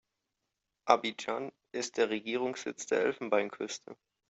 [0.87, 3.95] Abidjan ist der Regierungssitz der Elfenbeinküste.